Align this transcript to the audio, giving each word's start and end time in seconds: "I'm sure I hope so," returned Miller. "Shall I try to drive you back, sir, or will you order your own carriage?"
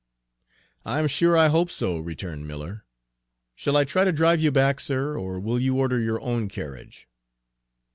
"I'm 0.83 1.07
sure 1.07 1.37
I 1.37 1.49
hope 1.49 1.69
so," 1.69 1.99
returned 1.99 2.47
Miller. 2.47 2.85
"Shall 3.53 3.77
I 3.77 3.83
try 3.85 4.03
to 4.03 4.11
drive 4.11 4.41
you 4.41 4.51
back, 4.51 4.79
sir, 4.79 5.15
or 5.15 5.39
will 5.39 5.59
you 5.59 5.77
order 5.77 5.99
your 5.99 6.19
own 6.21 6.49
carriage?" 6.49 7.07